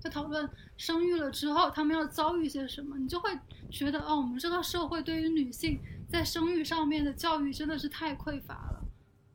[0.00, 2.96] 在讨论生育了之后他们要遭遇些什么。
[2.96, 3.38] 你就会
[3.70, 5.78] 觉得哦，我们这个社会对于女性
[6.08, 8.82] 在生育上面的教育真的是太匮乏了。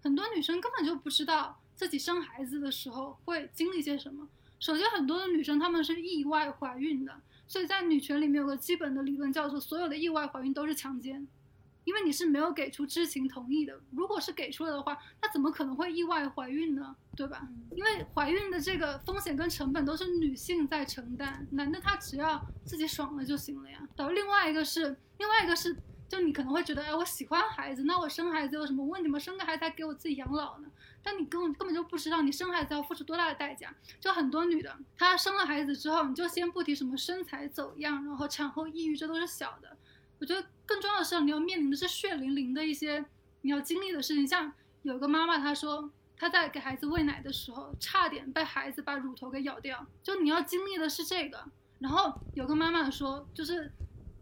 [0.02, 4.28] 很多女生根本就不知道自己生孩子的时候会经历些什么。
[4.60, 11.28] 首先，很多的女生她们是意外怀孕的，所以在女权里面有个基本的理论叫做所有的意外怀孕都是强奸。
[11.86, 16.96] 因为你是没有给出知情同意的，如果是给出了的话，那怎么可能会意外怀孕呢？
[17.16, 17.48] 对吧？
[17.72, 23.80] 因为怀孕的这个风险跟成本都是女性在承担，男的他只要自己爽了就行了呀。
[23.96, 25.78] 然后另外一个是，另外一个是，
[26.10, 29.18] 就你可能会觉得，哎，我喜欢孩子，那我生孩子有什么问题吗？
[29.18, 30.68] 生个孩子还给我自己养老呢？
[31.02, 33.74] 但你根本根本就不知道，你生孩子要付出多大的代价。
[34.00, 39.78] 就很多女的，她生了孩子之后，你就先不提什么身材走样，然后产后抑郁，这都是小的。
[40.20, 43.04] 我觉得更重要的是，你要面临的是血淋淋的一些
[43.42, 44.28] 你要经历的事情。
[44.28, 44.52] 像
[44.84, 49.86] 有个妈妈，她说她在给孩子喂奶的时候，差点被孩子把乳头给咬掉。
[50.02, 51.44] 就你要经历的是这个。
[51.80, 53.72] 然后有个妈妈说，就是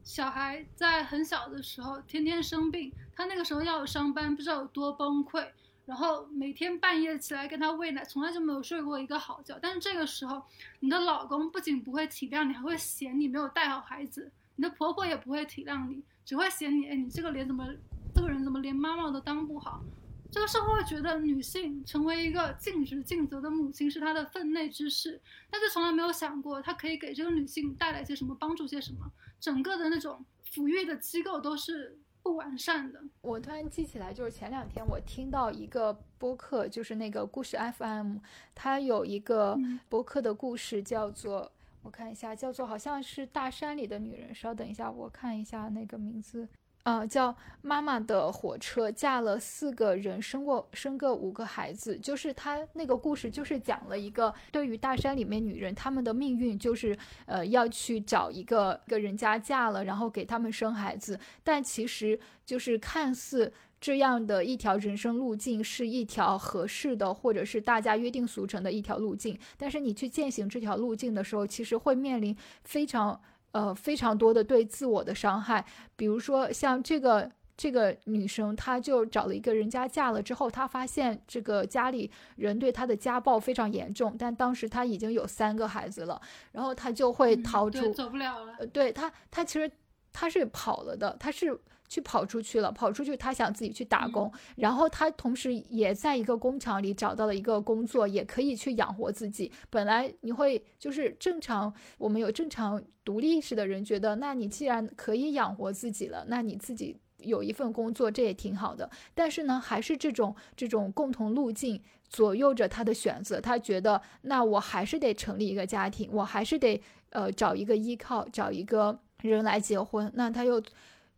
[0.04, 5.48] 小孩在很小的时候天天生病，她那个时候要上班，不知道有多崩溃。
[5.86, 9.60] 然后每天半夜起来给他喂奶，从来就没有睡过一个好觉。
[9.62, 10.42] 但是这个时候，
[10.80, 14.32] 你的老公不仅不会体谅你，还会嫌你没有带好孩子。
[14.56, 16.88] 你的婆婆也不会体谅你，只会嫌你。
[16.88, 17.68] 哎，你这个脸怎么，
[18.14, 19.84] 这个人怎么连妈妈都当不好？
[20.32, 29.12] 这个社会会觉得女性成为一个尽职尽责的母亲是她的分内之事，但是从来没有想过她可以给这个女性带来些什么，帮助些什么。
[29.40, 33.00] 整个的那种抚育的机构都是不完善的。
[33.22, 38.18] 我突然记起来，就是前两天我听到一个播客，就是那个故事 FM，
[38.56, 39.56] 它有一个
[39.88, 41.52] 播客的故事叫做。
[41.84, 44.34] 我看一下，叫做好像是大山里的女人。
[44.34, 46.48] 稍等一下，我看一下那个名字，
[46.84, 52.00] 呃，叫妈妈的火车，嫁了四个人，生过生个五个孩子。
[52.00, 63.54] 就是他那个故事，就是讲了一个对于大山里面女人她们的命运，就是呃要去找一个个人家嫁了，然后给他们生孩子，但其实就是看似。
[63.84, 69.38] 这样的一条人生路径是一条合适的，或者是大家约定俗成的一条路径。
[69.58, 73.20] 但是你去践行这条路径的时候，其实会面临非常
[73.52, 75.66] 呃非常多的对自我的伤害。
[75.98, 84.16] 比如说像这个这个女生，她就找了一个人家嫁了之后，她发现这个家里人对她的家暴非常严重。
[84.18, 86.22] 但当时她已经有三个孩子了，
[86.54, 88.66] 然后她就会逃出，走不了了。
[88.68, 89.70] 对她，她其实
[90.14, 91.60] 她是跑了的，她是。
[91.88, 99.52] 去跑出去了，跑出去，他想自己去打工，然后他同时也在一个工厂里找到了一个工作，也可以去养活自己。
[99.70, 108.90] 本来你会就是正常，我们有正常独立意识的人觉得，那你既然可以养活自己了，那你自己有一份工作，这也挺好的。
[109.14, 113.40] 但是呢，还是这种这种共同路径左右着他的选择。
[113.40, 120.12] 他觉得，那我还是得成立一个家庭，我还是得呃找一个依靠，找一个人来结婚。
[120.16, 120.60] 那他又。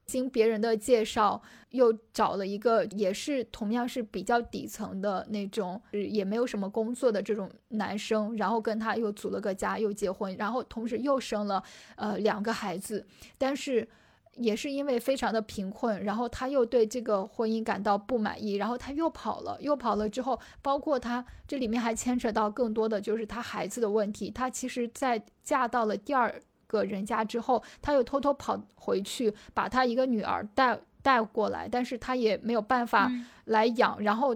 [0.05, 1.41] 经别人的介绍，
[1.71, 11.63] 又找了一个也是同样是比较底层的那种，也没有什么工作的这种男生，然后跟他又组了个家，又结婚，然后同时又生了
[11.95, 13.05] 呃两个孩子，
[13.37, 13.87] 但是
[14.35, 26.39] 也是因为非常的贫困，然后他又对这个婚姻感到不满意，然后他又跑了，又跑了之后，包括他这里面还牵扯到更多的就是他孩子的问题，他其实在嫁到了第二。
[26.67, 33.11] 个人家之后，他又偷偷跑回去，把他一个女儿带带过来，但是他也没有办法
[33.45, 34.01] 来养。
[34.01, 34.35] 然后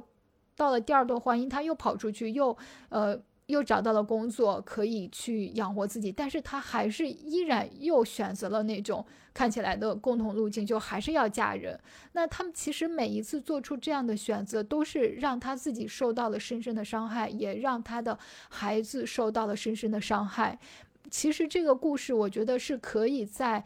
[0.56, 2.56] 到了第二段婚姻，他又跑出去，又
[2.90, 6.12] 呃又找到了工作，可以去养活自己。
[6.12, 9.04] 但是他还是依然又选择了那种
[9.34, 11.80] 看起来的共同路径，就还是要嫁人。
[12.12, 20.60] 那他们其实每一次做出这样的选择，都是让他自己受到了深深的伤害，也让他的孩子受到了深深的伤害。
[21.10, 23.64] 其实这个故事，我觉得是可以在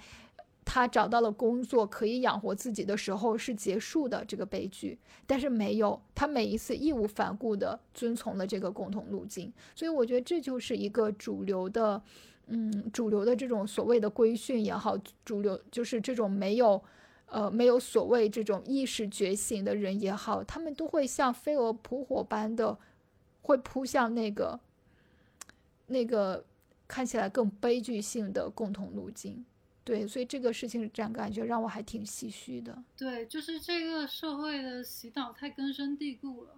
[0.66, 12.02] 他找到了工作可以养活自己的时候是结束的这个悲剧，但是没有，他每一次义无反顾的遵从了这个共同路径，所以我觉得这就是一个主流的，
[12.48, 16.82] 嗯，主流的这种所谓的规训也好，主流就是这种没有，
[17.26, 22.80] 呃，没有所谓这种意识觉醒的人也好，他们都会像飞蛾扑火般的
[23.42, 24.58] 会扑向那个，
[25.88, 26.46] 那个
[26.94, 29.44] 看起来更悲剧性的共同路径。
[29.84, 32.84] 对，所以这个事情这样感觉让我还挺唏嘘的。
[32.96, 36.52] 对，就是这个社会的洗脑太根深蒂固了，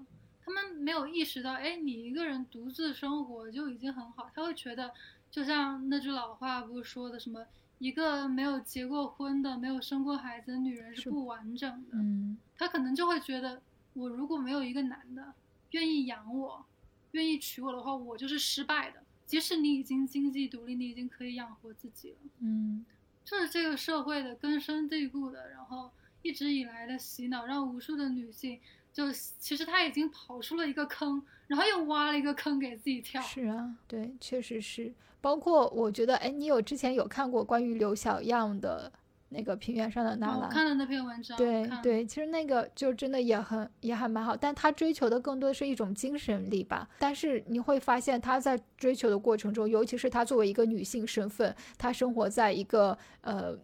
[0.43, 4.29] 他们没有意识到，哎，你一个人独自生活就已经很好。
[4.35, 4.91] 他会觉得，
[5.31, 7.45] 就像那句老话不是说的，什么
[7.79, 11.91] 一个没有结过婚的、没有生过孩子的女人是不完整的。
[11.93, 13.61] 嗯，他可能就会觉得，
[13.93, 15.33] 我如果没有一个男的
[15.71, 16.65] 愿意养我、
[17.11, 19.01] 愿意娶我的话，我就是失败的。
[19.25, 22.17] 即使你已经经济独立，你已经可以养活自己了。
[22.39, 22.85] 嗯。
[23.27, 25.89] 这是这个社会的根深蒂固的，然后
[26.21, 28.59] 一直以来的洗脑，让无数的女性
[28.93, 33.19] 就其实她已经跑出了一个坑，然后又挖了一个坑给自己跳。
[33.23, 34.93] 是啊，对，确实是。
[35.21, 38.93] 包括我觉得，哎，你有之前有看过关于刘小样的？
[39.29, 41.37] 那个平原上的纳兰，看了那篇文章。
[41.37, 46.87] 对对，其实那个就真的也很也还蛮好，但他追求的更多的是一种精神力吧。
[46.99, 53.57] 但是你会发现他在追求的过程中，尤其是他作为一个女性身份，她生活在一个呃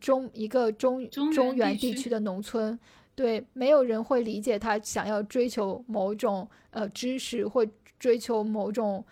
[0.00, 2.78] 中一个中中原地区的农村，
[3.14, 7.64] 对，没有人会理解他想要追求某种呃知识或
[7.98, 9.04] 追求某种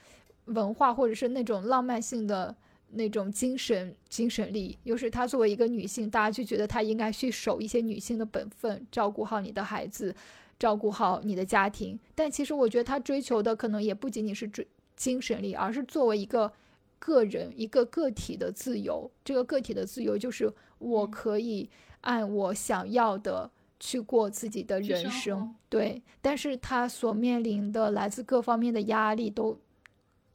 [0.46, 2.56] 文化，或者是那种浪漫性的。
[2.92, 10.14] 那种精神精神力，又是她作为一个女性，大家就觉得她应该去守一些女性的本分，照顾好你的孩子，
[10.58, 11.98] 照顾好你的家庭。
[12.14, 14.66] 但其实我觉得她追求的可能也不仅仅是追
[14.96, 16.52] 精神力，而是作为一个
[16.98, 19.10] 个人、一个个体的自由。
[19.24, 21.70] 这个个体的自由就是我可以
[22.02, 25.54] 按我想要的去过自己的人生。
[25.68, 29.58] 对，但是她所面临的来自各方面的压力都。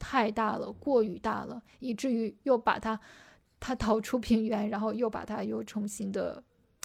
[0.08, 2.98] 太大了，过于大了，以至于又把他，
[3.58, 6.40] 他逃出平原，然后又把他又重新的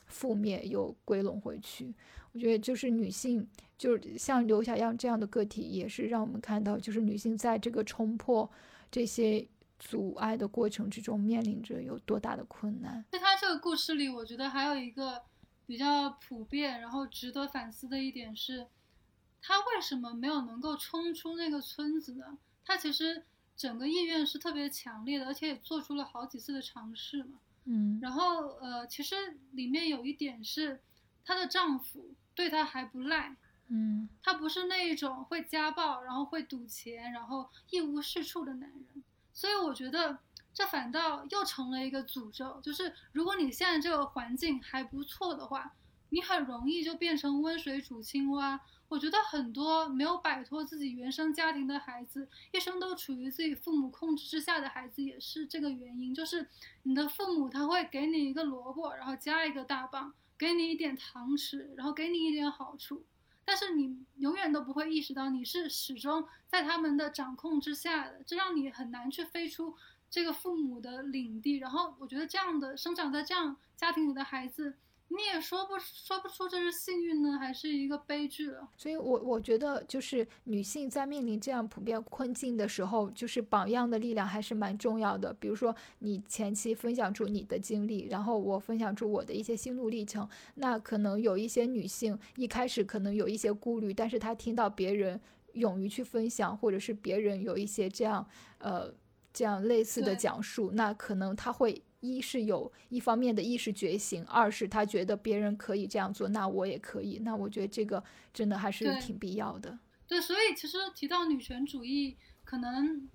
[0.10, 1.94] 覆灭，又归拢回去。
[2.32, 3.48] 我觉得就是女性，
[3.78, 8.50] 就是像刘小样这样的个体，也是让我们看到，就是女性在这个冲破
[8.90, 9.48] 这些
[9.78, 13.06] 阻碍的过程之中，面临着有多大的困难。
[13.12, 15.22] 在他这个故事里，我觉得还有一个
[15.68, 18.66] 比较普遍，然后值得反思的一点是，
[19.40, 22.40] 他为什么没有能够冲出那个村子呢？
[22.72, 23.26] 她其实
[23.58, 27.40] 整个意愿是特别强烈的，而且也做出了好几次的尝试嘛。
[27.66, 30.80] 嗯，然后呃，其实里面有一点是，
[31.26, 33.36] 她的丈夫对她还不赖。
[33.68, 39.04] 嗯，他不是那一种会家暴，然后会赌钱，然后一无是处的男人。
[39.34, 40.18] 所以我觉得
[40.54, 45.74] 这反倒又成了一个诅咒，就是如果你现在这个环境还不错的话，
[46.12, 48.62] 你很容易就变成温水煮青蛙。
[48.90, 56.14] 我觉得很多没有摆脱自己原生家庭的孩子，一生都处于自己父母控制之下的孩子，也是这个原因。
[56.14, 56.50] 就是
[56.84, 63.06] 你的父母他会给你一个萝卜，然后加一个大棒，给你一点糖吃，然后给你一点好处，
[63.46, 69.78] 但是你永远都不会意识到你是始终在他们的掌控之下的，这让你很难去飞出
[70.10, 71.60] 这个父母的领地。
[71.60, 74.76] 然后我觉得这样的生长在这样家庭里的孩子。
[75.14, 78.70] 你也说不说不出这是幸运呢，还是一个悲剧了。
[78.78, 85.34] 所以，我我觉得就是女性在面临这样普遍困境的时候，就是榜样的力量还是蛮重要的。
[85.34, 95.20] 比如说，你前期分享出你的经历，然后我分享出我的一些心路历程，那可能有一些女性一开始可能有一些顾虑，但是她听到别人
[95.54, 98.26] 勇于去分享，或者是别人有一些这样
[98.60, 98.90] 呃
[99.34, 101.84] 这样类似的讲述，那可能她会。
[102.02, 107.20] 一是有一方面的意识觉醒，二是他觉得别人可以这样做，那我也可以。
[107.20, 109.80] 那我觉得这个真的还是挺必要的。
[110.08, 113.08] 对，所以其实提到女权主义，可能，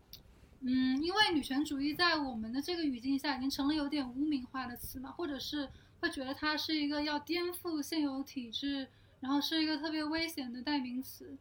[0.61, 5.69] 嗯，因为女权主义在我们的这个语境下已经成了有点污名化的词嘛，或者是
[6.01, 8.89] 会觉得它是一个要颠覆现有体制，
[9.21, 11.37] 然后是一个特别危险的代名词。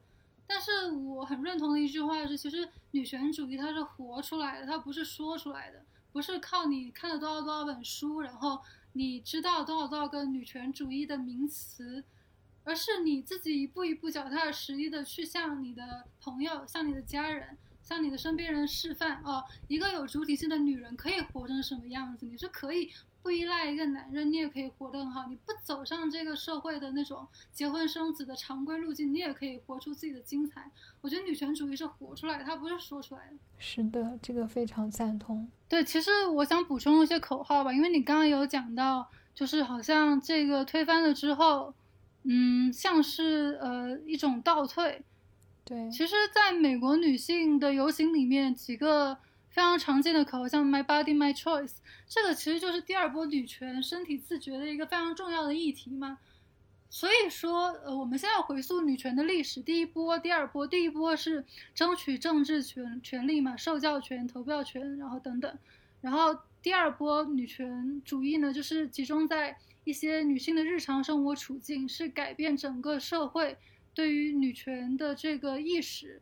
[0.47, 5.81] 但是我很认同的一句话是，其实女权主义它是活出来的，它不是说出来的。
[6.15, 8.61] 不是靠你看了多少多少本书，然后
[8.93, 12.05] 你知道多少多少个女权主义的名词，
[12.63, 22.93] 而是你自己一步一步脚踏实地的去向你的朋友、向你的家人、向你的身边人示范哦，一个有主体性的女人可以活成什么样子，你是可以
[23.25, 25.25] 不依赖一个男人，你也可以活得很好。
[25.27, 30.69] 你不走上这个社会的那种结婚生子的常规路径，你也可以活出自己的精彩。
[31.01, 33.37] 我觉得女权主义是活出来的，它不是说出来的。
[33.57, 35.49] 是的，这个非常赞同。
[35.67, 41.73] 对，其实我想补充一些口号吧，因为你刚刚有讲到，就是好像这个推翻了之后，
[42.25, 45.01] 嗯，像是呃一种倒退。
[45.63, 49.17] 对，其实，在美国女性的游行里面，几个
[49.55, 51.77] 非常常见的口号，像 “My Body, My Choice”，
[52.09, 56.17] 这个其实就是第二波女权身体自觉的一个非常重要的议题嘛。
[56.89, 65.57] 所以说，呃，我们现在回溯女权的历史，第一波、第二波，第一波是争取政治权权利嘛，受教权、投票权，然后等等。
[66.01, 73.57] 然后第二波女权主义呢，就是集中在一些女性的日常生活处境，是改变整个社会。
[73.93, 76.21] 对于女权的这个意识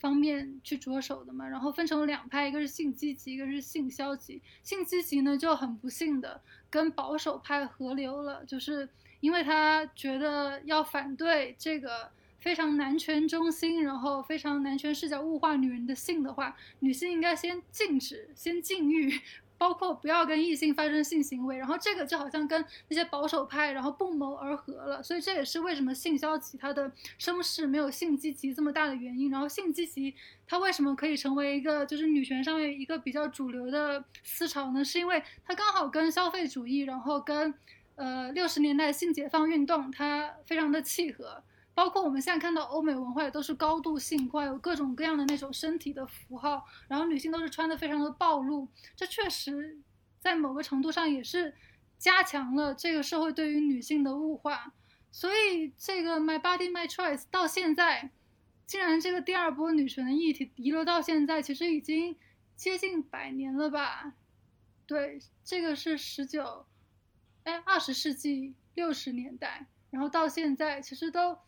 [0.00, 4.40] 方面去着手的嘛，然后分成两派，一个是性积极，一个是性消极。
[4.62, 8.88] 性积极呢就很不幸的跟保守派合流了，就是
[9.20, 19.20] 因为他觉得要反对这个非常男权中心，然后非常男权视角物化女人的性的话，女性应该先禁止，先禁欲。
[19.60, 29.30] 包括不要跟异性发生性行为，然后这个就好像跟那些保守派然后不谋而合了，所以这也是为什么性消极它的声势没有性积极这么大的原因。
[29.30, 30.14] 然后性积极
[30.46, 34.82] 它为什么可以成为一个就是女权上面一个比较主流的思潮呢？
[34.82, 37.52] 是因为它刚好跟消费主义，然后跟
[37.96, 41.42] 呃六十年代性解放运动它非常的契合。
[41.72, 49.78] 包括我们现在看到欧美文化也都是高度性化，有各种各样的那种身体的符号，然后女性都是穿的非常的暴露，这确实
[50.18, 51.54] 在某个程度上也是
[51.96, 54.74] 加强了这个社会对于女性的物化。
[55.10, 58.10] 所以这个 My Body My Choice 到现在，
[58.66, 62.16] 竟然这个第二波女权的议题遗留到现在，其实已经
[62.56, 64.12] 接近百年了吧？
[64.86, 66.66] 对，这个是十九，
[67.44, 71.38] 哎，二十世纪六十年代，然后到现在其实都。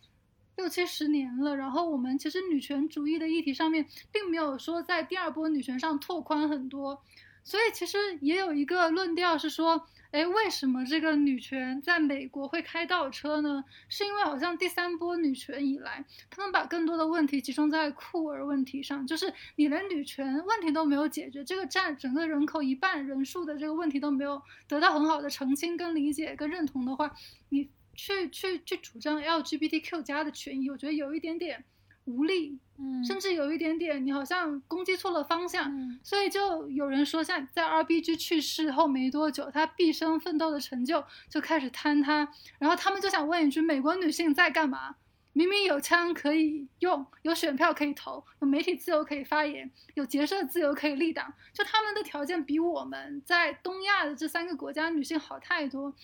[0.55, 7.01] 六七十年了，然后我们其实女权主义的议题上面，并没有说在第二波女权上拓宽很多，
[7.43, 13.63] 所以其实也有一个论调是说，哎，为什么这个女权在美国会开倒车呢？
[13.89, 27.11] 是因为好像第三波女权以来，他们把更多的问题集中在酷儿问题上，就是你连女权问题都没有解决，这个占整个人口一半人数的这个问题都没有得到很好的澄清、跟理解、跟认同的话，
[27.49, 27.67] 你。
[27.95, 31.63] 去去去主张 LGBTQ 加的权益，我觉得有一点点
[32.05, 42.27] 无力，嗯，甚至有一点点你好像攻击错了方向，所以就有人说，像在 RBG 去世后没多久，他毕生奋斗的成就就开始坍塌，
[42.59, 44.95] 然后他们就想问一句：美国女性在干嘛？
[45.35, 55.95] 明明有枪可以用，有选票可以投，有媒体自由可以发言，有结社自由可以立党，就他们的条件比我们在东亚的这三个国家女性好太多。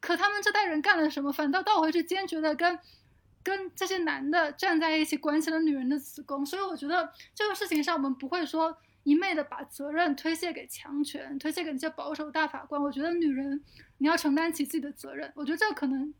[0.00, 1.32] 可他们这代人干了什么？
[1.32, 2.78] 反倒倒回去坚决的跟，
[3.42, 6.44] 跟这些男的站在一起，管起了女人的子宫。
[6.46, 12.80] 所以我觉得这个事情上，我们不会说一昧的把责任推卸给强权，推卸给那些保守大法官。
[12.80, 13.62] 我觉得女人
[13.98, 15.32] 你要承担起自己的责任。
[15.34, 16.12] 我觉得这可能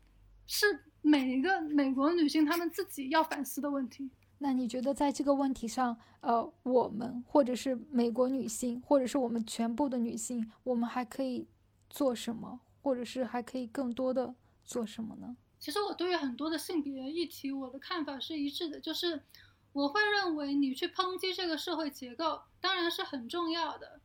[0.47, 0.65] 是
[1.01, 4.09] 每一个美国女性她们自己要反思的问题。
[4.39, 11.47] 那你觉得在这个问题上，呃，我们或者是美国女性，或者是我们全部的女性，我们还可以
[11.89, 12.61] 做什么？
[12.81, 14.33] 或者是还可以更多的
[14.65, 15.35] 做什么呢？
[15.59, 19.21] 其实我对于很多的性别议题，我的看法是一致的，就是
[19.73, 23.99] 我会认为你去抨击这个社会结构当然是很重要的，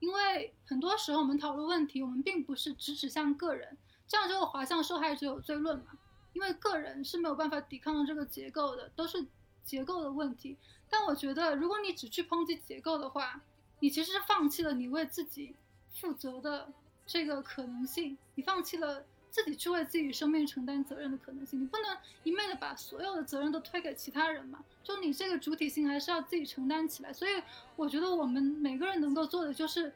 [0.00, 5.98] 因为很多时候我们讨论问题，我们并不是只指向个人，这样就会滑向受害者有罪论嘛，
[6.34, 9.26] 因为个人是没有办法抵抗这个结构的，都是
[9.64, 10.58] 结构的问题。
[10.90, 13.40] 但我觉得，如果你只去抨击结构的话，
[13.80, 15.54] 你其实是放弃了你为自己
[15.94, 16.70] 负责的。
[17.08, 24.62] 这个可能性，你放弃了自己去为自己生命承担责任的可能性，你不能一昧的把所有的责任都推给其他人嘛？
[24.84, 27.10] 就你这个主体性还是要自己承担起来。
[27.10, 27.42] 所以
[27.76, 29.90] 我觉得我们每个人能够做的就是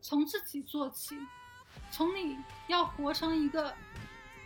[0.00, 1.18] 从自己做起，
[1.90, 3.74] 从你要活成一个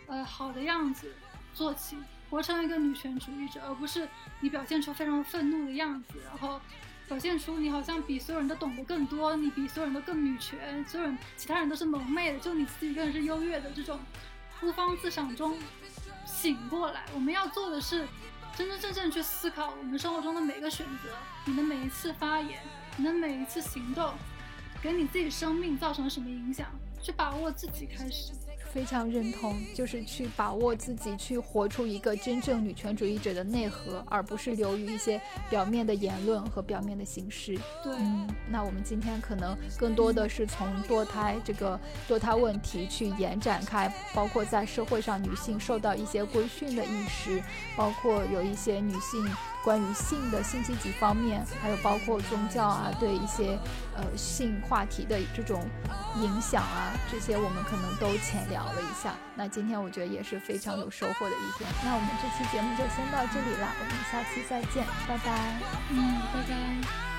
[0.07, 1.09] 呃好的样子
[1.53, 1.95] 做起，
[2.29, 4.09] 活成一个女权主义者，而不是
[4.41, 6.59] 你表现出非常愤怒的样子，然后。
[7.07, 13.69] 表现出你好像比所有人都懂得更多，你比所有人都更女权，所有人其他人都是蒙昧的，就你自己一个人是优越的。
[13.71, 13.99] 这种
[14.59, 15.57] 孤芳自赏中
[16.25, 18.07] 醒过来，我们要做的是
[18.55, 21.09] 真真正正去思考我们生活中的每个选择，
[21.45, 22.59] 你的每一次发言，
[22.97, 24.13] 你的每一次行动，
[24.81, 26.67] 给你自己生命造成了什么影响，
[27.01, 28.31] 去把握自己开始。
[28.73, 37.55] 非常认同，就是去把握自己，去活出一个真正女权主义者的内核，而不是流于一些表面的言论和表面的形式。
[37.83, 47.43] 对，嗯，那我们今天可能更多的是从堕胎这个堕胎问题去延展开，包括在社会上女性受到一些规训的意识，
[47.77, 49.23] 包括有一些女性。
[49.63, 53.57] 关于性的信息几方面，还有包括宗教啊，对一些
[53.95, 55.65] 呃性话题的这种
[56.17, 59.15] 影响啊，这些我们可能都浅聊了一下。
[59.35, 61.69] 那今天我觉得也是非常有收获的一天。
[61.83, 65.59] 那我们这期节目就先到这里了，我们下期再见，拜拜。
[65.89, 67.12] 嗯，拜拜。